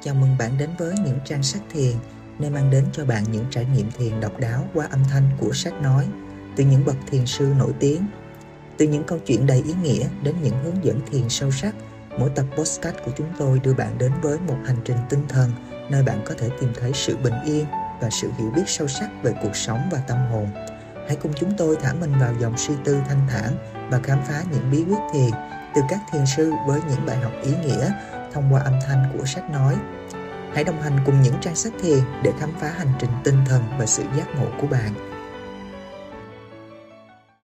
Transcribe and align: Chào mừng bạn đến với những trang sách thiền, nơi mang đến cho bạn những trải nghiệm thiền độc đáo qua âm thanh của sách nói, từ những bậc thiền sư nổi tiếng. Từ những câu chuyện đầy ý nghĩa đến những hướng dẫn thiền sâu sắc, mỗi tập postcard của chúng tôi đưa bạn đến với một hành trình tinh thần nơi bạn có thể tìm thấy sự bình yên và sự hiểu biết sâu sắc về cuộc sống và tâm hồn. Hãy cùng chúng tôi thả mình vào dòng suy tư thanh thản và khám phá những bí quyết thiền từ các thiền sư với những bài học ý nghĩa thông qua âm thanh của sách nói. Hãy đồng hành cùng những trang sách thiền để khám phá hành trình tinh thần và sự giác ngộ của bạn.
Chào 0.00 0.14
mừng 0.14 0.38
bạn 0.38 0.58
đến 0.58 0.70
với 0.78 0.94
những 1.04 1.18
trang 1.24 1.42
sách 1.42 1.62
thiền, 1.70 1.92
nơi 2.38 2.50
mang 2.50 2.70
đến 2.70 2.84
cho 2.92 3.04
bạn 3.04 3.24
những 3.32 3.44
trải 3.50 3.66
nghiệm 3.74 3.90
thiền 3.98 4.20
độc 4.20 4.40
đáo 4.40 4.64
qua 4.74 4.86
âm 4.90 5.04
thanh 5.10 5.30
của 5.40 5.52
sách 5.52 5.82
nói, 5.82 6.06
từ 6.56 6.64
những 6.64 6.84
bậc 6.84 6.96
thiền 7.10 7.26
sư 7.26 7.52
nổi 7.58 7.72
tiếng. 7.80 8.06
Từ 8.76 8.86
những 8.86 9.04
câu 9.04 9.18
chuyện 9.26 9.46
đầy 9.46 9.62
ý 9.62 9.74
nghĩa 9.82 10.08
đến 10.22 10.34
những 10.42 10.64
hướng 10.64 10.84
dẫn 10.84 11.00
thiền 11.10 11.28
sâu 11.28 11.50
sắc, 11.50 11.74
mỗi 12.18 12.30
tập 12.34 12.46
postcard 12.56 12.98
của 13.04 13.10
chúng 13.16 13.26
tôi 13.38 13.58
đưa 13.58 13.74
bạn 13.74 13.98
đến 13.98 14.12
với 14.22 14.38
một 14.48 14.56
hành 14.66 14.76
trình 14.84 14.96
tinh 15.08 15.22
thần 15.28 15.50
nơi 15.90 16.02
bạn 16.02 16.20
có 16.24 16.34
thể 16.38 16.48
tìm 16.60 16.72
thấy 16.80 16.92
sự 16.94 17.16
bình 17.16 17.34
yên 17.44 17.66
và 18.00 18.10
sự 18.10 18.30
hiểu 18.38 18.50
biết 18.56 18.64
sâu 18.66 18.88
sắc 18.88 19.10
về 19.22 19.34
cuộc 19.42 19.56
sống 19.56 19.80
và 19.92 19.98
tâm 19.98 20.18
hồn. 20.30 20.48
Hãy 21.06 21.16
cùng 21.16 21.32
chúng 21.36 21.52
tôi 21.58 21.76
thả 21.82 21.92
mình 21.92 22.12
vào 22.20 22.34
dòng 22.40 22.58
suy 22.58 22.74
tư 22.84 22.98
thanh 23.08 23.26
thản 23.28 23.52
và 23.90 24.00
khám 24.02 24.18
phá 24.28 24.42
những 24.52 24.70
bí 24.70 24.84
quyết 24.84 25.00
thiền 25.12 25.30
từ 25.74 25.82
các 25.88 26.00
thiền 26.12 26.26
sư 26.36 26.52
với 26.66 26.80
những 26.88 27.06
bài 27.06 27.16
học 27.16 27.32
ý 27.42 27.52
nghĩa 27.64 27.92
thông 28.32 28.52
qua 28.52 28.60
âm 28.60 28.74
thanh 28.86 29.12
của 29.12 29.24
sách 29.24 29.50
nói. 29.50 29.76
Hãy 30.54 30.64
đồng 30.64 30.82
hành 30.82 30.98
cùng 31.06 31.22
những 31.22 31.34
trang 31.40 31.54
sách 31.54 31.72
thiền 31.82 31.98
để 32.22 32.32
khám 32.40 32.50
phá 32.60 32.68
hành 32.68 32.92
trình 32.98 33.10
tinh 33.24 33.44
thần 33.46 33.62
và 33.78 33.86
sự 33.86 34.02
giác 34.16 34.26
ngộ 34.36 34.46
của 34.60 34.66
bạn. 34.66 35.17